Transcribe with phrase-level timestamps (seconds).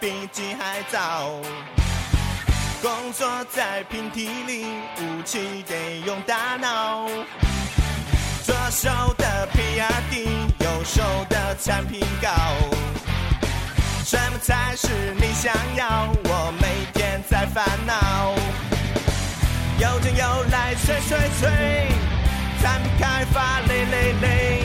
[0.00, 1.30] 比鸡还早。
[2.82, 4.66] 工作在平地里，
[4.98, 7.08] 武器得用大脑。
[8.44, 10.26] 左手的 PRD，
[10.58, 12.28] 右手的产品稿。
[14.04, 14.88] 什么才是
[15.18, 16.08] 你想要？
[16.24, 18.34] 我每天在烦恼。
[19.78, 21.88] 有钱有来催催催，
[22.62, 24.62] 产品开发累累累，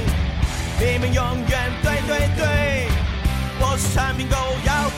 [0.79, 2.87] 你们永远对对对，
[3.59, 4.89] 我是产品狗，要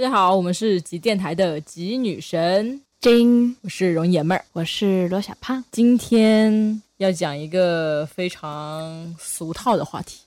[0.00, 4.42] 大家好，我们是极电台的极女神，金，我是容爷们儿。
[4.54, 5.62] 我是罗小胖。
[5.70, 10.20] 今天要讲一个非常俗套的话题，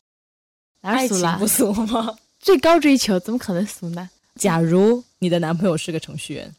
[0.82, 1.48] 哪俗了爱情不？
[1.48, 2.16] 俗吗？
[2.40, 4.08] 最高追求怎么可能俗呢？
[4.36, 6.54] 假如你的男朋友是个程序员，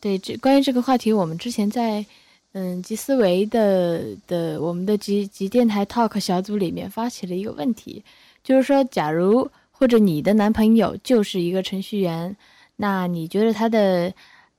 [0.00, 2.06] 对，这关于这个话题，我们之前在
[2.52, 8.04] 嗯极思维的的我们的极极电台 Talk 小组里面发起了一个问题，
[8.44, 9.50] 就是说，假如
[9.84, 12.34] 或者你的男朋友就是一个程序员，
[12.76, 14.10] 那你觉得他的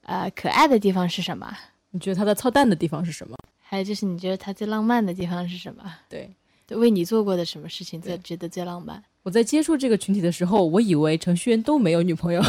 [0.04, 1.52] 呃可爱的地方是什么？
[1.90, 3.36] 你觉得他的操蛋的地方是什么？
[3.64, 5.84] 还有就是你觉得他最浪漫的地方是什么？
[6.08, 6.30] 对，
[6.68, 9.04] 对为你做过的什么事情最对觉得最浪漫？
[9.24, 12.40] 我在接触这个群体的时候，我以为程序员都没有女朋友，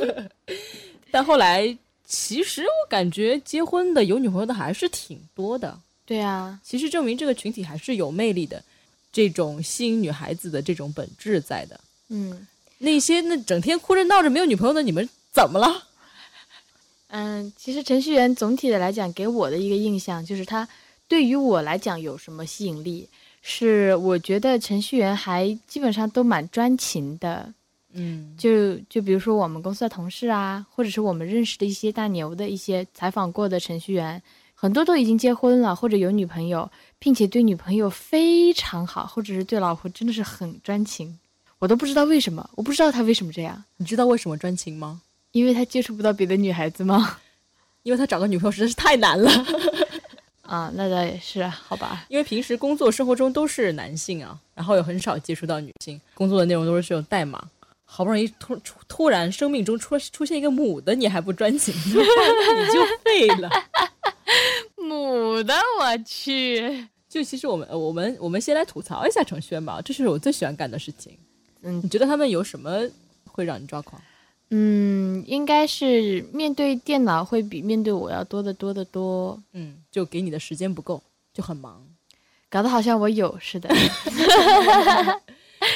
[1.10, 1.74] 但后来
[2.04, 5.80] 其实我感觉结婚的有女朋友的还是挺多的。
[6.04, 8.62] 对啊，其实证明这个群体还是有魅力的，
[9.10, 11.80] 这种吸引女孩子的这种本质在的。
[12.08, 12.46] 嗯。
[12.78, 15.84] 那些那整天哭着闹着没有女朋友的，你们怎么了？
[17.08, 20.68] 嗯，其实程序员总体的来讲，给我的一个印象就是他
[21.08, 23.08] 对于我来讲有什么吸引力？
[23.40, 27.50] 是我觉得程序员还基本上都蛮专情的。
[27.92, 34.22] 嗯，就就比如说我们公司的同事啊，或者是我们认识的一些大牛的一些采访过的程序员，
[34.54, 41.18] 很多都已经结婚了或者有女朋友，并且对女朋友非常好，或者是对老婆真的是很专情。
[41.58, 45.00] 我都不知道为什么，我不知道他为什么这样，你知道为什么专情吗？
[45.32, 47.18] 因为他接触不到别的女孩子吗？
[47.82, 49.30] 因为他找个女朋友实在是太难了。
[50.42, 52.04] 啊，那倒也是，好吧。
[52.08, 57.42] 因为平时工作生活中都是男性啊，然后也很少接触到女性，工作的内容都是这种代码。
[57.88, 63.48] 好不容易突突突然生命中出出现一个母的，你还不专情， 你就废了。
[64.76, 66.88] 母的，我去。
[67.08, 71.16] 就其实我们呃我们我们先来吐槽一下程序员吧，这是我最喜欢干的事情。
[71.66, 72.80] 嗯你觉得他们有什么
[73.26, 74.00] 会让你抓狂？
[74.50, 81.02] 嗯，应该是面对电脑会比面对我要多得多得多，嗯，就给你的时间不够，
[81.34, 81.84] 就很忙。
[82.48, 83.68] 搞得好像我有似的。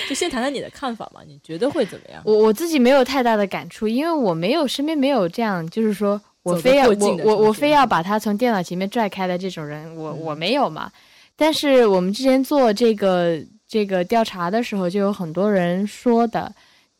[0.09, 2.23] 就先谈谈你的看法嘛，你觉得会怎么样？
[2.25, 10.93] 我我自己没有太大的感触，因为我没有身边没有这样，就是说我非要我我我非要把他从电脑前面拽开的这种人，我嗯我没有嘛。
[11.35, 16.53] 但是我们之前做这个这个调查的时候，就有很多人说的，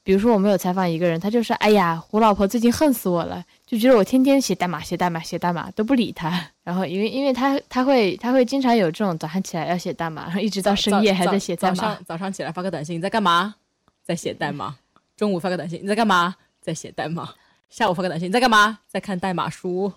[0.05, 6.31] 比如说我们有采访一个人，他就说：“哎呀，胡老婆最近恨死我了，就觉得我天天写代码、写代码、写代码都不理他。
[6.63, 11.95] 然后因为因为他他会他会经常有这种早上起来要写代码，然后一直到深夜还在写代码早码。
[11.95, 13.57] 上早上起来发个短信，你在干嘛？
[14.05, 14.77] 在写代码。
[15.17, 16.37] 中午发个短信，你在干嘛？
[16.61, 17.35] 在写代码。
[17.69, 18.79] 下午发个短信，你在干嘛？
[18.87, 19.93] 在看代码书。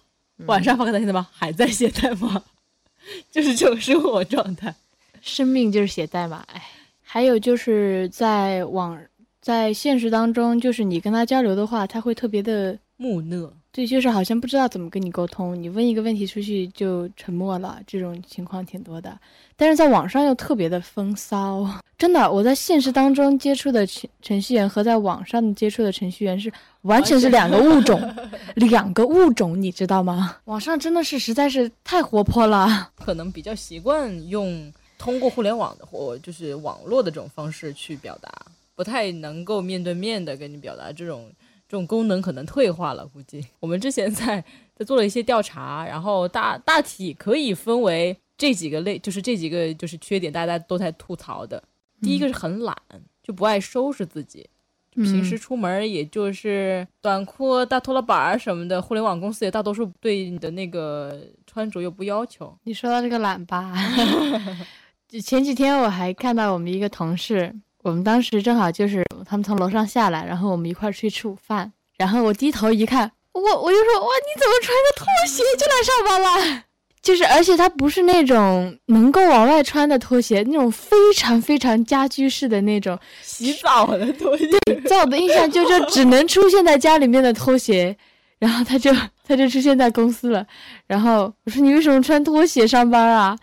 [0.48, 2.42] 晚上发个短信，怎么还在写代码？
[3.30, 4.74] 就是这种生活状态。
[5.24, 6.62] 生命就是写代码，哎，
[7.02, 9.00] 还有就是在网
[9.42, 19.18] 在现实当中，就是你跟他交流的话，他会特别的，木讷，对，就是好像不知道怎么跟你沟通，你问一个问题出去就沉默了，这种情况挺多的。
[19.56, 21.66] 但是在网上又特别的风骚，
[21.98, 28.02] 真的，我在现实当中接触的程程序员和在网上接触的程序员是完全是两个物种，
[28.56, 30.36] 两个物种，你知道吗？
[30.46, 32.92] 网上真的是实在是太活泼了。
[32.96, 34.70] 可能比较习惯用
[35.03, 38.31] 通过互联网的或就是网络的这种方式去表达，
[38.73, 41.29] 不太能够面对面的跟你表达这种
[41.67, 43.05] 这种功能可能退化了。
[43.07, 44.41] 估计我们之前在
[44.73, 51.61] 在做了一些调查，然后大大体可以分为这几个类，就是这几个就是缺点，大家都在吐槽的。
[52.01, 52.73] 第一个是很懒，
[53.21, 54.50] 就不爱收拾自己。
[54.95, 62.55] 平时出门也就是短裤、大拖拉板儿什么的，互联网公司也大多数对你的那个穿着又不要求。
[62.63, 63.73] 你说到这个懒吧，
[65.21, 76.63] 前几天我还看到我们一个同事，我们当时正好就是他们从楼上下来，然后我们一块儿出去吃午饭，然后我低头一看，我我就说哇，你怎么穿个拖鞋就来上班了？
[77.04, 84.48] 就是而且它不是那种能够往外穿的拖鞋，那种非常非常家居式的那种，洗澡的拖鞋。
[84.65, 87.95] 对在我的印象就就只能出现在家里面的拖鞋，
[88.39, 88.89] 然后他就
[89.27, 90.48] 他就出现在公司了，
[90.88, 93.38] 然后我说你为什么穿拖鞋上班啊？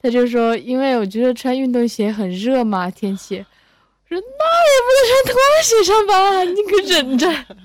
[0.00, 3.36] 他就说因为我觉得穿运动鞋很热嘛，天气。
[4.08, 7.56] 我说那也不能穿拖鞋上班啊，你可忍着。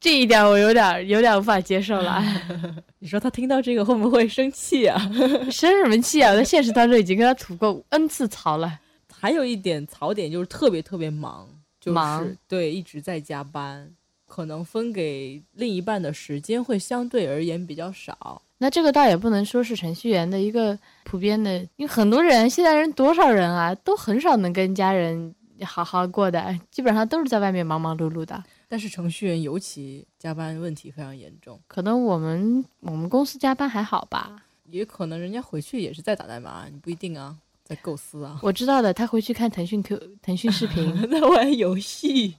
[0.00, 2.22] 这一点我有点有点无法接受了。
[2.98, 4.98] 你说他听到这个会不会生气啊？
[5.50, 6.32] 生什么气啊？
[6.32, 8.80] 我在现实当中已经跟他吐过 n 次槽了。
[9.10, 11.48] 还有一点槽点就是特别特别忙，
[11.80, 13.90] 就是忙对一直在加班，
[14.26, 18.42] 可能分给另一半的时间会相对而言比较少。
[18.58, 25.34] 那这个倒也不能说是程序员的一个普遍的，因为很多人现在人多少人啊，都很少能跟家人
[25.64, 28.42] 好好过的，基本上都是在外面忙忙碌碌的。
[28.68, 34.36] 但是程序员尤其加班问题非常严重，可能我们我们公司加班还好吧？
[34.70, 42.36] 也可能人家回去也是在打代码，你不一定啊，在构思啊，我知道的，他回去看腾讯 Q 腾讯视频， 在玩游戏。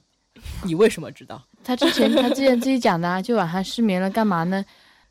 [0.64, 1.42] 你为什么知道？
[1.64, 4.62] 他之前他之前自己讲的啊，就晚上失眠了，干嘛呢？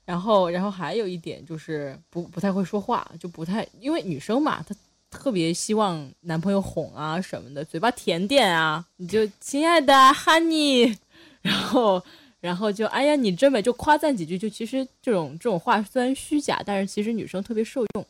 [0.06, 4.76] 然后，然后还有一点就是不不太会说话，就不太因为女生嘛，她
[5.10, 10.96] 特别希望男朋友哄啊什么的，嘴巴甜点啊，你就亲爱的 honey，
[11.42, 12.04] 然后
[12.40, 18.06] 然后就哎呀你真美，就夸赞几句，就其实这种这种话虽然虚假，但是其实女生特别受用。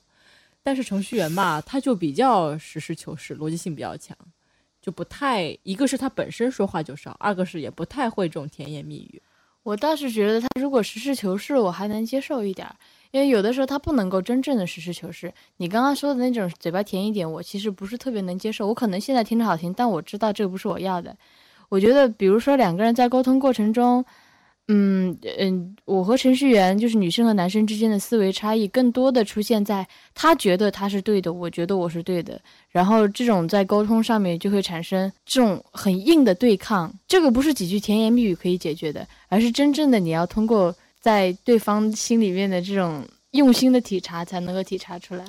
[0.68, 4.18] 但是程序员吧，他就比较实事求是，逻辑性比较强，
[4.82, 9.22] 就不太一个是他本身说话就少，二个是也不太会这种甜言蜜语。
[9.66, 12.68] 我倒是觉得他如果实事求是，我还能接受一点，
[13.10, 15.34] 因为有的时候他不能够真正的实事求是。
[15.58, 18.68] 你刚刚说的那种嘴巴甜一点，我其实不是特别能接受。
[18.68, 21.18] 我可能现在听着好听，但我知道这不是我要的。
[21.68, 24.06] 我觉得，比如说两个人在沟通过程中，
[24.68, 32.42] 嗯嗯，我和程序员就是女生和男生之间的思维差异，更多的出现在他觉得他是对的，我觉得我是对的，
[32.72, 36.92] 然后这种在沟通上面就会产生这种很硬的对抗。
[37.08, 45.24] 这个不是几句甜言蜜语可以解决的，而是真正的你要通过在对方心里面的这种用心的体察，才能够体察出来。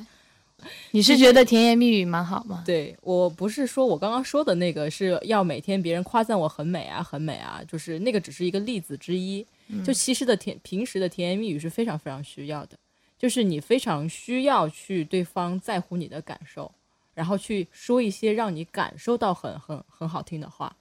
[0.93, 2.63] 你是觉得甜言蜜语蛮好吗？
[2.67, 9.47] 对我不是说我刚刚说的那个是要每天别人夸赞我很美啊，很美啊，就是那个只是一个例子之一。
[9.85, 12.79] 就其实的甜平时的甜言蜜语是非常非常需要的，
[13.19, 16.71] 就是你非常需要去对方在乎你的感受，
[17.15, 20.77] 然后去说一些让你感受到很很很好听的话。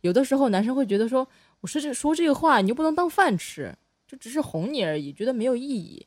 [0.00, 1.26] 有的时候男生会觉得说，
[1.60, 3.72] 我说这说这个话你又不能当饭吃，
[4.08, 6.04] 就只是哄你而已，觉得没有意义。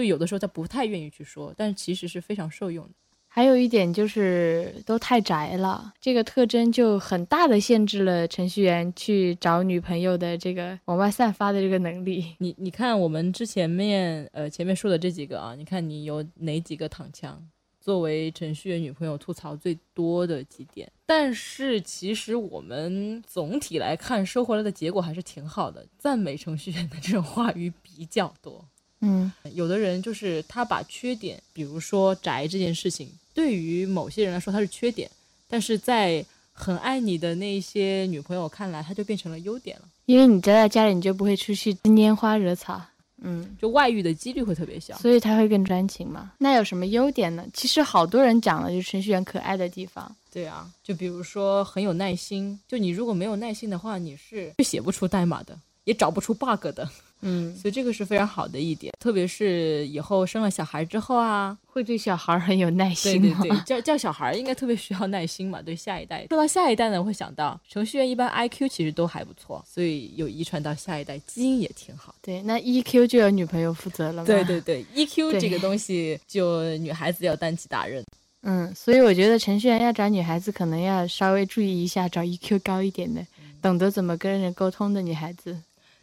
[0.00, 2.92] 就有的时候他不太愿意去说，但是其实是非常受用的。
[3.28, 12.34] 还有一点就是都太宅了，这个特征就很大的限制了程序员去找女朋友的这个往外散发的这个能力。
[12.38, 17.46] 你你看我们之前面呃前面说的这几个啊，你看你有哪几个躺枪？
[17.78, 28.66] 作为程序员女朋友吐槽最多的几点，但是其实我们总体来看收回来的结果还是挺好的，赞美程序员的这种话语比较多。
[29.00, 35.10] 嗯，有的人就是他把缺点，比如说宅这件事情，对于某些人来说他是缺点，
[35.48, 42.82] 但是在很爱你的那些女朋友看来，他就变成了优点了，因为你宅在家里，你就不会出去拈花惹草，
[43.22, 44.98] 嗯，就外遇的几率会特别小。
[44.98, 46.32] 所以他会更专情嘛。
[46.36, 47.46] 那有什么优点呢？
[47.54, 50.14] 其实好多人讲了，就是程序员可爱的地方。
[50.30, 56.88] 对啊，就比如说很有耐心，就你如果没有耐心的话，你是写不出代码的，也找不出 bug 的。
[57.22, 63.30] 嗯，所以这个是非常好的一点，特别是以后生了小孩之后啊，会对小孩很有耐心对。
[63.34, 66.26] 对对，教教小孩应该特别需要耐心嘛，对下一代。
[66.28, 72.14] 说到下一代呢，我会想到程序员一般 IQ 其实都还不错，所以有遗传到下一代，基因也挺好。
[72.22, 74.24] 对，那 EQ 就要女朋友负责了嘛。
[74.24, 78.04] 对对对，EQ 这个东西就女孩子要担起大任。
[78.42, 83.22] 嗯，所以我觉得程序员要找女孩子，可能要稍微注意一下，找 EQ 高一点的，
[83.60, 85.54] 懂得怎么跟人沟通的女孩子。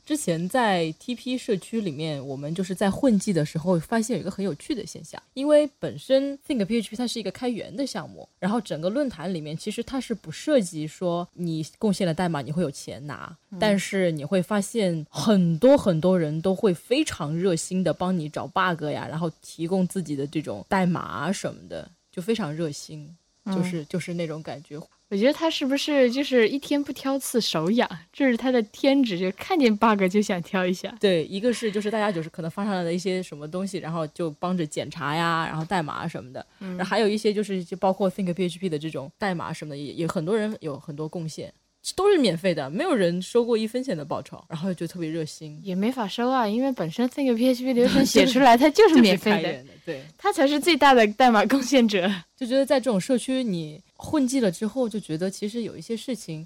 [0.07, 23.13] 之前在 TP 社区里面，我们就是在混迹的时候，发现有一个很有趣的现象，因为本身 Think PHP 它是一个开源的项目，然后整个论坛里面其实它是不涉及说你贡献了代码你会有钱拿，但是你会发现很多很多人都会非常热心的帮你找 bug 呀，然后提供自己的这种代码啊什么的，就非常热心。
[23.55, 24.77] 就是就是那种感觉，
[25.09, 30.93] 我觉得他是不是就是一天不挑刺手痒，这是他的天职，就看见 bug 就想挑一下。
[30.99, 36.45] 对，一个是就是大家就是可能发上来的一些什么东西，然后就帮着检查呀，然后代码什么的。
[36.59, 41.53] 嗯然后还有一些就是就包括 Think PHP 的这种代码什么的，也也很多人有很多贡献，
[41.95, 50.03] 都是免费的，没有人收过一分钱的报酬，然后就特别热心，也没法收啊，因为本身 Think PHP 流程 写出来它就是免费的，对。
[50.17, 52.11] 他才是最大的代码贡献者。
[52.35, 56.45] 就觉得在这种社区你混迹了之后，就觉得其实有一些事情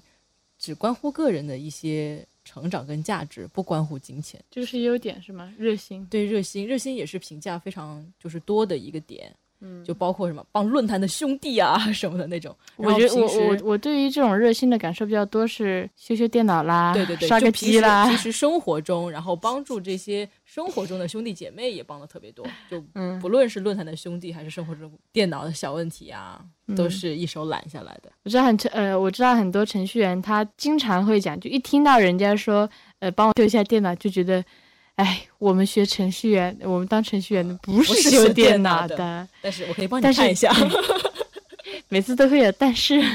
[0.58, 4.42] 只关乎个人的一些成长跟价值，不关乎金钱。
[4.50, 5.54] 这个是优点是吗？
[5.58, 6.06] 热心。
[6.10, 12.54] 对热心，热心也是评价非常就是多的一个点，嗯就包括什么帮论坛的兄弟啊什么的那种。
[12.76, 26.44] 我觉得我我我对于这种热心的感受比较多是修修电脑啦，对对对，刷个机啦其实生活中，然后帮助这些生活中的兄弟姐妹也帮的特别多， 就嗯不论是论坛的兄弟，还是生活中电脑的小问题啊，
[26.76, 28.10] 都嗯是一手揽下来的。
[28.24, 34.44] 我知道很呃，我知道很多程序员他经常会讲，就一听到人家说呃帮我修一下电脑，就觉得，
[35.02, 40.54] 哎，我们学程序员，我们当程序员的不不是是修修电电脑的但是我可以帮你看一下。
[41.88, 43.02] 每次都会有但是。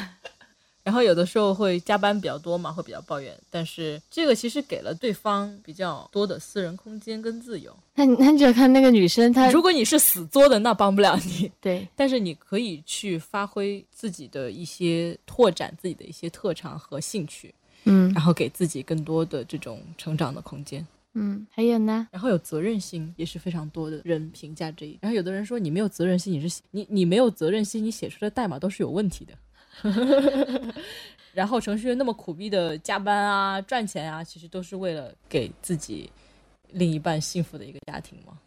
[0.83, 7.73] 然后有的时候会加班比较多嘛，会比较抱怨，但是这个其实给了对方比较多的私人空间跟自由。
[7.95, 11.51] 那你那你就要看那个女生她如果你是死作的，那帮不了你。
[11.61, 17.53] 对但是你可以去发挥自己的一些拓展自己的一些特长和兴趣，
[17.83, 20.85] 嗯然后给自己更多的这种成长的空间。
[21.19, 24.99] 嗯，还有呢，然后有责任心也是非常多的人评价这一。
[25.01, 29.33] 然后有的人说你没有责任心，你是你你没有责任心，你写出的代码都是有问题的。
[31.33, 36.09] 然后程序员那么苦逼的加班啊、赚钱啊，其实都是为了给自己
[36.71, 38.37] 另一半幸福的一个家庭嘛。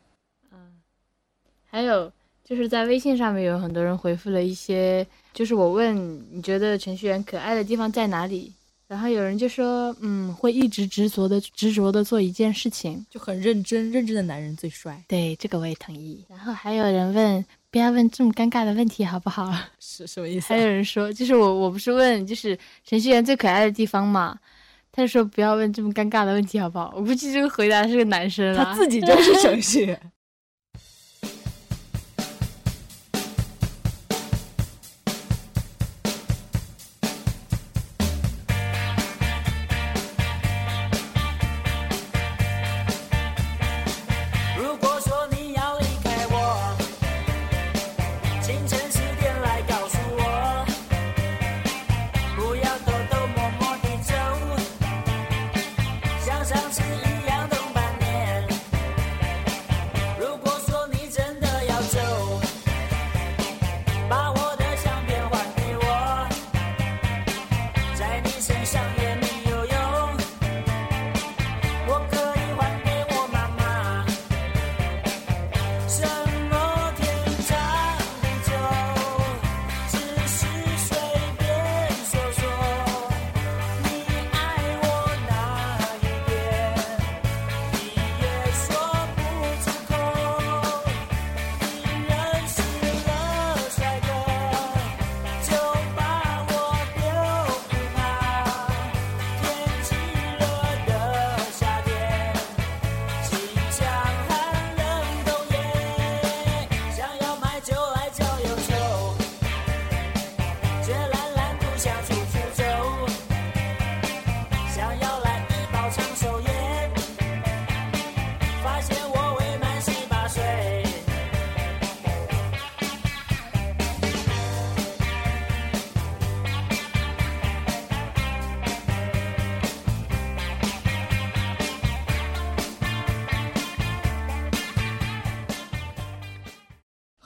[1.66, 2.12] 还有
[2.44, 8.52] 就是在微信上面有很多人回复了一些，就是我问你觉得程序员可爱的地方在哪里，
[8.90, 13.06] 然后有人就说，嗯，会一直执着的执着的做一件事情。
[13.08, 16.24] 就很认真，认真的男人最帅，对，这个我也同意。
[16.28, 19.48] 然后还有人问，不要问这么尴尬的问题好不好？
[19.78, 20.66] 是什么意思、还有啊？
[20.66, 24.36] 人说，就是我我不是问就是程序员最可爱的地方嘛，
[24.90, 26.92] 他就说不要问这么尴尬的问题好不好？
[26.96, 30.12] 我估计这个回答是个男生啦他自己就是程序员。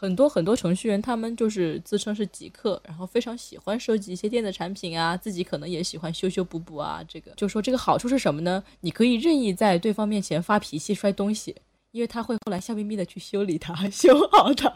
[0.05, 7.03] 很多很多程序员，他们就是自称是极客，然后非常喜欢收集一些电子产品啊，自己可能也喜欢修修补补啊。
[7.09, 8.63] 这个就说这个好处是什么呢？
[8.81, 11.57] 你可以任意在对方面前发脾气、摔东西，
[11.93, 14.71] 因为他会后来笑眯眯的去修理它、 修好它。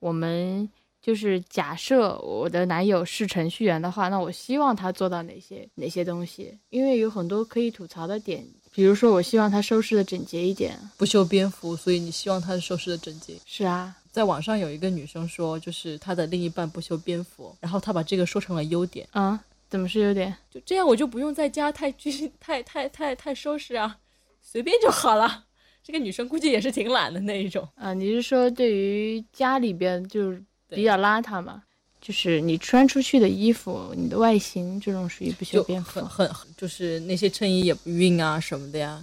[0.00, 0.68] 我们
[1.00, 6.58] 就是假设我的男友是程序员的话，那我希望他做到哪些哪些东西？
[6.70, 10.76] 因为有很多可以吐槽的点，比如说我希望他收拾的整洁一点。
[10.96, 13.34] 不修边幅，所以你希望他收拾的整洁。
[13.46, 20.36] 是啊，在网上有一个女生说，就是她的另一半不修边幅，然后她把这个说成了优点，啊、怎么是优点？
[20.50, 23.98] 就这样我就不用在家太拘、太太太太收拾啊，
[24.42, 25.44] 随便就好了。
[25.82, 27.66] 这个女生估计也是挺懒的那一种。
[27.74, 31.62] 啊，你是说对于家里边就是比较邋遢嘛？
[32.00, 36.08] 就是你穿出去的衣服，你的外形这种属于不修边幅很。
[36.08, 39.02] 很很就是那些衬衣也不熨啊什么的呀，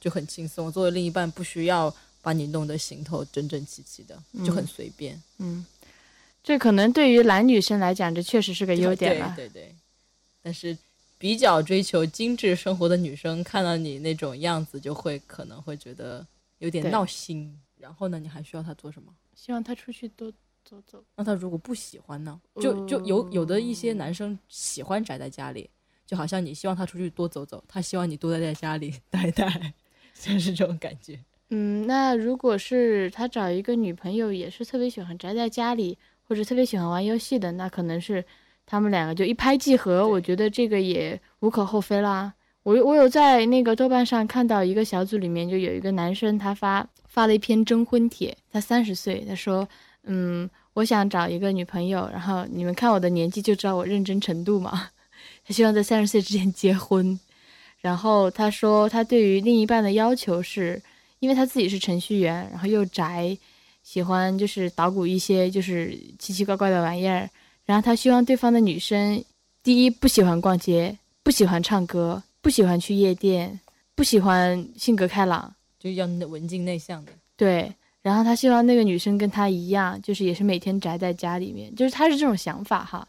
[0.00, 0.70] 就很轻松。
[0.70, 5.20] 作为另一半，不需要把你弄得行头整整齐齐的，就很嗯随便。
[5.38, 5.66] 嗯，
[6.42, 9.34] 这可能对于男女生来讲，这确实是个优点了。
[9.36, 9.74] 对对对，
[10.40, 10.78] 但是
[11.18, 16.26] 比较追求精致生活的女生看到你那种样子，就会可能会觉得
[16.58, 17.58] 有点闹心。
[17.76, 19.12] 然后呢，你还需要他做什么？
[19.34, 20.32] 希望他出去多
[20.64, 21.02] 走走。
[21.16, 22.40] 那他如果不喜欢呢？
[22.60, 25.68] 就就有有的一些嗯男生喜欢宅在家里，
[26.06, 29.74] 就好像你希望他出去多走走，他希望你多待在家里 待待，
[30.14, 31.18] 就是这种感觉。
[31.54, 38.24] 嗯，那如果是他找一个女朋友，也是特别喜欢宅在家里，或者特别喜欢玩游戏的，那可能是
[38.64, 40.08] 他们两个就一拍即合。
[40.08, 42.32] 我觉得这个也无可厚非啦。
[42.62, 49.68] 我我有在那个豆瓣上看到一个小组里面就有一个男生，他发发了一篇征婚帖，他三十岁，他说，
[50.04, 54.88] 嗯，我想找一个女朋友，然后你们看我的年纪就知道我认真程度嘛。
[55.46, 57.20] 他希望在三十岁之前结婚，
[57.82, 60.80] 然后他说他对于另一半的要求是。
[61.22, 63.38] 因为他自己是程序员，然后又宅，
[63.84, 67.30] 喜欢就是捣鼓一些就是奇奇怪怪的玩意儿。
[67.64, 69.24] 然后他希望对方的女生，
[69.62, 73.60] 第一不喜欢逛街，不喜欢唱歌，不喜欢去夜店，
[73.94, 77.72] 不喜欢性格开朗，就要文静内向的，对。
[78.02, 83.06] 然后他希望那个女生跟他一样，就是也是每天宅在家里面，就是他是这种想法哈。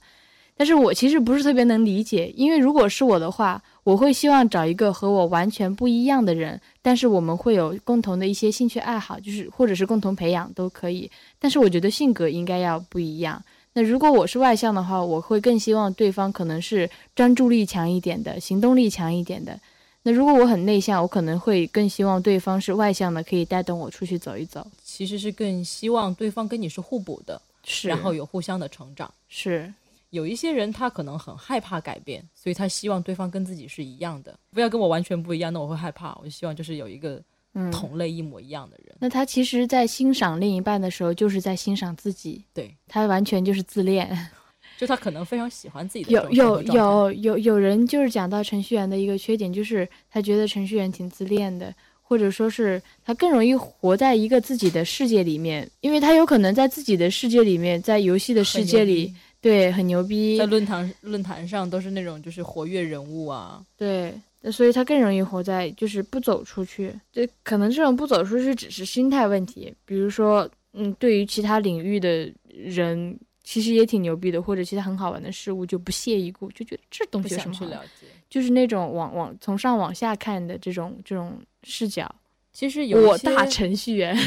[0.63, 11.11] 但是我其实不是特别能理解，因为如果是我的话，我会希望找一个和我完全不一样的人，但是我们会有共同的一些兴趣爱好，就是或者是共同培养都可以。
[11.37, 13.43] 但是我觉得性格应该要不一样。
[13.73, 19.59] 那如果我是外向的话，我会更希望对方可能是专注力强一点的，行动力强一点的。
[20.03, 24.65] 那如果我很内向，我可能会更希望对方是外向的，可以带动我出去走一走。
[24.81, 29.13] 其实是更希望对方跟你是互补的，是，然后有互相的成长。
[29.27, 29.73] 是，
[30.13, 36.15] 有一些人他可能很害怕改变，所以他希望对方跟自己是一样的，不要跟我完全不一样，那我会害怕。
[36.21, 37.19] 我就希望就是有一个
[37.55, 38.95] 嗯，同类一模一样的人。
[38.99, 44.07] 那他其实，在欣赏另一半的时候，就是在欣赏自己，对，他完全就是自恋。
[44.77, 59.13] 就他可能非常喜欢自己的有有有有有人就是讲到程序员的一个缺点，就是他觉得程序员挺自恋的，或者说是他更容易活在一个自己的世界里面，因为他有可能在自己的世界里面，在游戏的世界里，
[59.43, 64.11] 对，很牛逼在，论坛论坛上都是那种就是活跃人物啊，对，
[64.51, 66.91] 所以他更容易活在就是不走出去。
[67.11, 73.19] 这可能这种不走出去只是心态问题，比如说，嗯，对于其他领域的人。
[73.45, 78.07] 其实也挺牛逼的，或者其他很好玩的事物就不屑一顾，就觉得这东西有什么去了解。
[78.29, 82.09] 就是那种往往从上往下看的这种这种视角。
[82.53, 84.17] 其实有些我大程序员，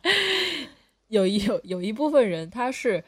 [1.08, 3.02] 有一有有一部分人他是，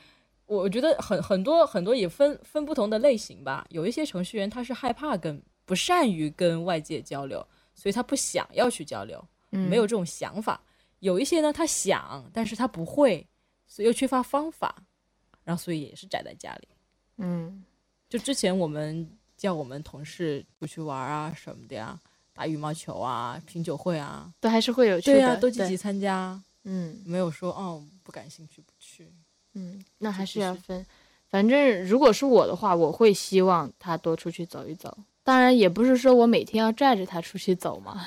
[0.48, 3.66] 我觉得很很多很多也分分不同的类型吧。
[3.68, 10.61] 有一些程序员他是害怕跟不善于跟外界交流，所以他不想要去交流，嗯没有这种想法。
[11.00, 13.24] 有一些呢，他想，但是他不会，
[13.66, 14.82] 所以又缺乏方法，
[15.44, 16.68] 然后所以也是宅在家里。
[17.18, 17.62] 嗯
[18.08, 19.06] 就之前我们
[19.37, 22.00] 叫我们同事出去玩啊什么的呀，
[22.32, 29.12] 打羽毛球啊、品酒会啊，都还是会有去的，对呀、都积极，参加，嗯没有说哦不感兴趣不去。
[29.58, 30.86] 嗯，那还是是是要分。
[31.28, 34.96] 反正如果是我的话，我会希望他多出去走一走。
[35.24, 38.00] 当然，也不是说我每天要拽着他出去走嘛，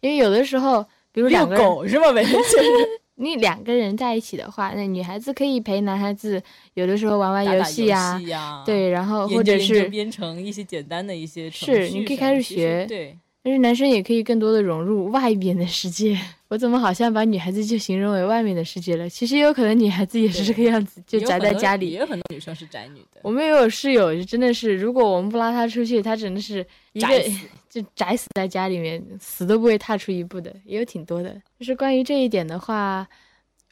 [0.00, 2.10] 因为有的时候，比如遛两个，狗是吗？
[2.12, 2.40] 每天
[3.20, 6.40] 你两个人在一起的话，那女孩子可以陪男孩子，
[6.74, 16.18] 有的时候玩玩打打游戏呀、呀，对，然后或者是编程一些简单的一些程是你可以开始学对，但是男生也可以更多的融入外边的世界。
[16.48, 19.08] 我怎么好像把女孩子就形容为外面的世界了？
[19.08, 21.90] 其实也有可能女孩子也是这个样子，就宅在家里。
[21.90, 27.30] 也有很多女生是宅女的，我们也有室友，就真的是，如果我们不拉她出去，她真的是一个宅
[27.68, 31.38] 就宅死在家里面，死都不会踏出一步的，也有挺多的。
[31.58, 33.06] 就是关于这一点的话，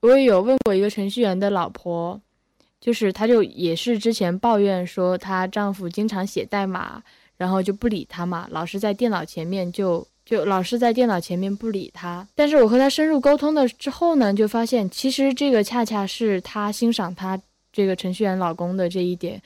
[0.02, 2.20] 我也有问过一个程序员的老婆，
[2.78, 7.02] 就是她就也是之前抱怨说她丈夫经常写代码，
[7.36, 12.26] 然后就不理他嘛，老是在电脑前面就就老是在电脑前面不理他。
[12.34, 17.40] 但是我和他深入沟通的之后呢，就发现其实这个恰恰是他欣赏他
[17.72, 19.40] 这个程序员老公的这一点。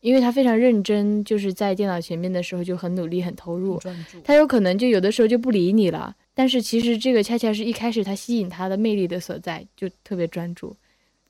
[0.00, 3.80] 因为他非常认真，就是在电脑前面的时候就很努力、很投入。
[4.22, 10.76] 他有可能就有的时候就不理你了，但是其实这个恰恰是一开始他吸引他的魅力的所在，就特别专注。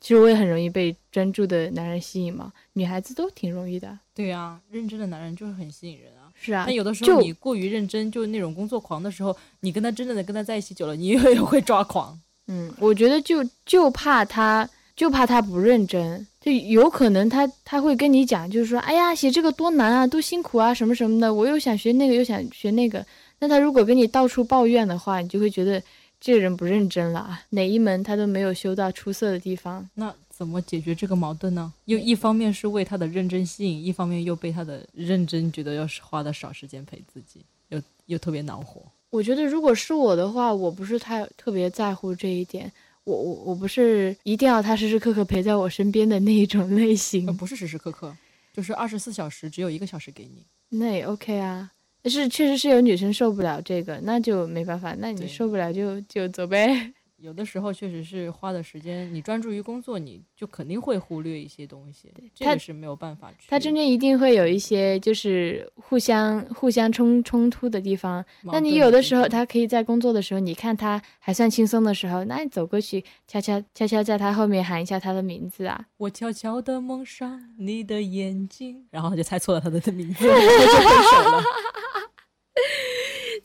[0.05, 3.99] 其实我也很容易被专注的男人吸引嘛，女孩子都挺容易的。
[4.15, 6.29] 对啊，认真的男人就是很吸引人啊。
[6.35, 12.21] 是啊但，有的时就候你过于认真，就是那种工作狂的时候，你跟他真正的跟他在一起久了，你也会抓狂。
[12.49, 23.03] 嗯，我觉得就就怕他就怕他不认真，就有可能他他会跟你讲，就是说，哎呀，写这个多难啊，多辛苦啊，什么什么的，我又想学那个，又想学那个。
[23.39, 25.83] 那他如果跟你到处抱怨的话，你就会觉得
[26.25, 29.87] 这个人不认真了啊，哪一门他都没有修到出色的地方。
[29.93, 31.71] 那怎么解决这个矛盾呢？
[31.85, 38.81] 又一方面是为他的认真吸引，一方面又被他的认真觉得要是花的少时间陪自己，又又特别恼火。
[39.11, 42.73] 我觉得如果是我的话，我不是太特别在乎这一点。
[43.05, 48.17] 我我我不是一定要他时时刻刻陪在我身边的那一种类型呃，，不是时时刻刻，
[48.51, 50.47] 就是二十四小时只有一个小时给你。
[50.71, 51.73] 那也 OK 啊。
[52.05, 56.93] 但是确实是有女生受不了这个，那就没办法，那你受不了就就走呗。
[57.17, 63.47] 有的时候确实是花的时间，你专注于工作，你就肯定会忽略一些东西，这个是没有办法去。
[63.49, 68.23] 他中间一定会有一些就是互相互相冲冲突的地方。
[68.43, 75.83] 那你有的时候，他可以在工作的时候，你看他还算轻松的时候，那你走过去，悄悄悄悄在他后面喊一下他的名字啊。
[75.97, 81.43] 我悄悄的蒙上你的眼睛，然后他就猜错了他的名字， 就分手了。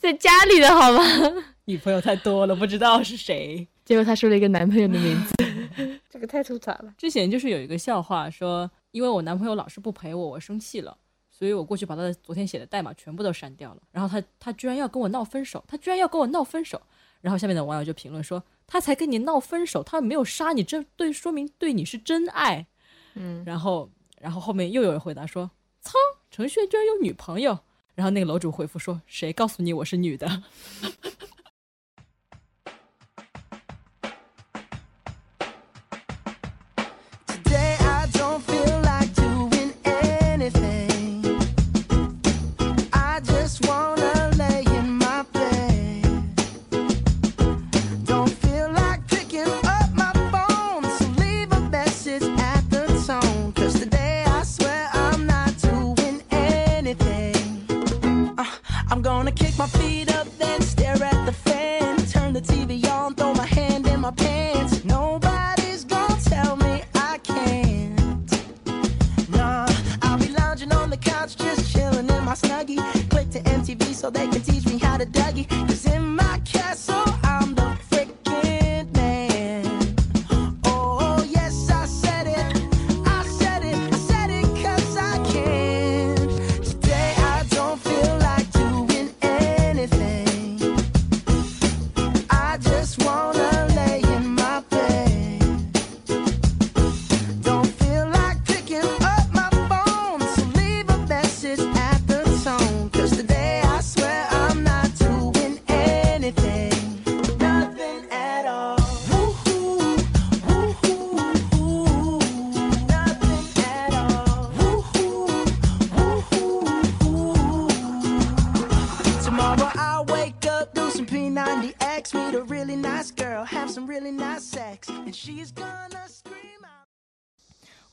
[0.00, 1.04] 在家里的好吗？
[1.66, 3.68] 女朋友太多了，不知道是谁。
[3.84, 6.94] 结果他说了一个男朋友的名字， 这个太粗糙了。
[6.96, 10.96] 之前就是有一个笑话说，因为我男朋友老是不陪我，我生气了，
[11.30, 13.82] 所以我过去把他的昨天写的代码全部都删掉了。
[13.92, 16.80] 然后他他居然要跟我闹分手，他居然要跟我闹分手。
[17.20, 22.66] 然后下面的网友就评论说，他才跟你闹分手，他没有杀你，这对说明对你是真爱。
[23.14, 25.50] 嗯，然后然后后面又有人回答说，
[25.82, 25.92] 操，
[26.30, 27.58] 程序员居然有女朋友。
[28.00, 30.42] 然后那个楼主回复说，谁告诉你我是女的？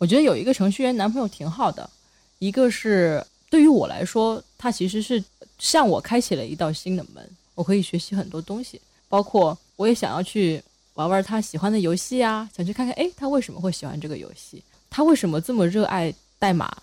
[0.07, 1.89] 我觉得有一个程序员男朋友挺好的，
[2.39, 5.21] 一个是对于我来说，他其实是
[5.59, 14.63] 向我开启了一道新的门，我可以学习很多东西，包括我也想要去玩玩他喜欢的游戏啊，想去看看，诶，他为什么会喜欢这个游戏？
[14.89, 16.73] 他为什么这么热爱代码，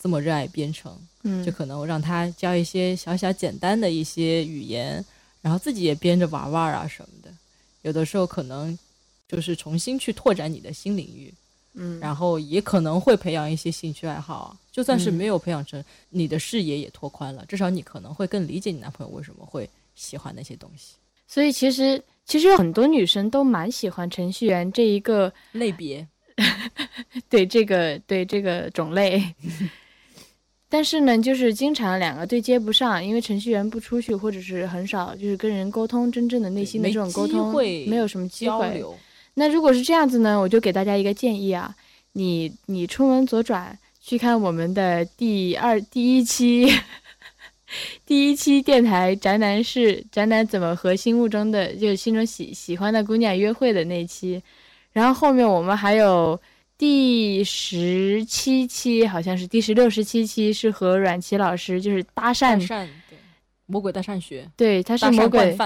[0.00, 0.96] 这么热爱编程？
[1.24, 5.04] 嗯就可能让他教一些小小简单的一些语言，
[5.42, 7.34] 然后自己也编着玩玩啊什么的。
[7.82, 8.78] 有的时候可能
[9.26, 11.34] 就是重新去拓展你的新领域，
[11.78, 14.56] 嗯，然后也可能会培养一些兴趣爱好啊。
[14.72, 20.96] 就算是嗯没有培养成，你的视野也拓宽了，至少你可能会更理解你男朋友为什么会喜欢那些东西。
[21.26, 26.06] 所以其实其实有很多女生都蛮喜欢程序员这一个类别，
[27.28, 29.22] 对这个对这个种类。
[30.70, 38.84] 但是呢，就是经常两个对接不上，因为程序员不出去，或者是很少就是跟人沟通真正的内心的没这种沟机通，会没有什么机会。
[39.38, 41.72] 那如果是这样子呢，我就给大家一个建议啊，
[42.12, 46.68] 你你出门左转去看我们的第二第一期
[48.04, 54.42] 第一期电台宅男是宅男怎么和心目中的就是心中喜喜欢的姑娘约会的那期，
[54.92, 56.40] 然后后面我们还有
[56.76, 63.18] 第十七期，好像是第十六、十七期是和阮琦老师就是搭搭讪，对，
[63.66, 65.56] 魔鬼搭讪学，对，他是魔鬼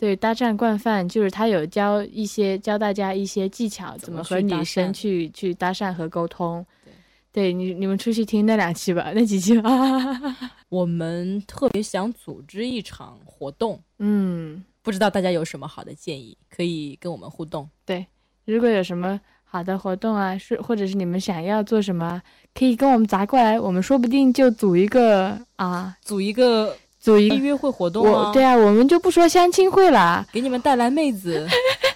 [0.00, 6.64] 对，搭讪惯犯就是他有教一些教大家一些技巧，怎怎么和女生讪去去搭讪和沟通。
[6.82, 6.92] 对，
[7.30, 9.70] 对你你们出去听那两期吧，那几期吧。
[10.70, 17.68] 我们特别想组织一场活动，嗯，不知道大家有什么好的建议，可以跟我们互动。
[17.84, 18.06] 对
[18.46, 22.22] 如果有什么好的活动啊，是或者是你们想要做什么，
[22.54, 27.36] 可以跟我们砸过来，我们说不定就组一个啊，组一个组一个。
[27.36, 31.48] 约会活动吗，我对啊，我们就不说相亲会了，给你们带来妹子，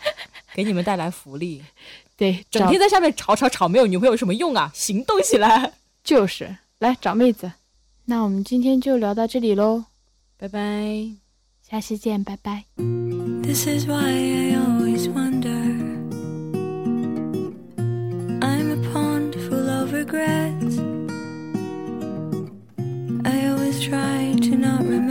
[0.54, 1.62] 给你们带来福利。
[2.16, 4.70] 对，整天在下面吵吵吵，没有女朋友有什么用啊？
[4.74, 5.72] 行动起来！
[6.02, 7.50] 就是来找妹子。
[8.06, 9.84] 那我们今天就聊到这里喽，
[10.36, 10.60] 拜拜。
[11.68, 12.64] 下期见，拜拜。
[13.42, 15.53] This is why I always wonder.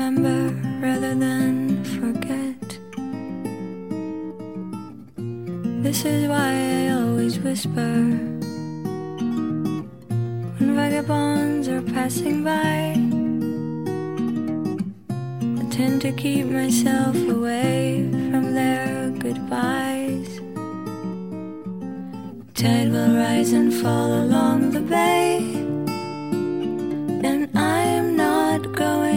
[0.03, 2.79] Remember rather than forget.
[5.81, 7.93] This is why I always whisper
[10.57, 12.99] when vagabonds are passing by.
[15.61, 20.41] I tend to keep myself away from their goodbyes.
[22.55, 25.37] Tide will rise and fall along the bay,
[27.29, 29.12] and I am not going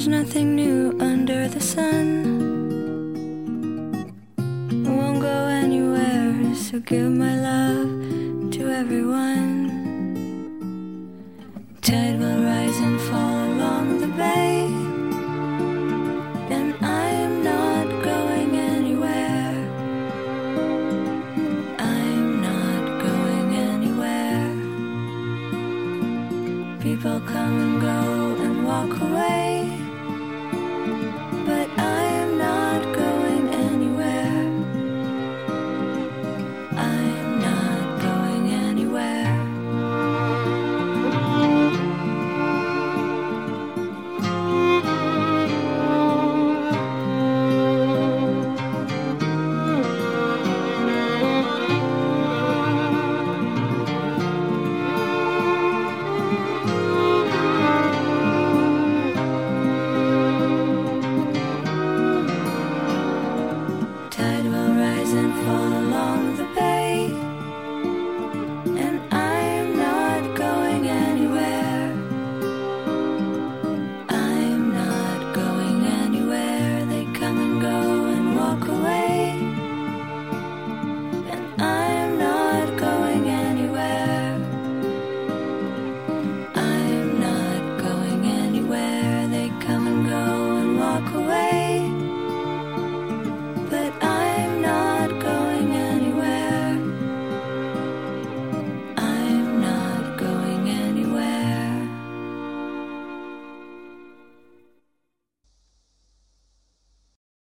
[0.00, 2.08] There's nothing new under the sun.
[4.86, 9.49] I won't go anywhere, so give my love to everyone.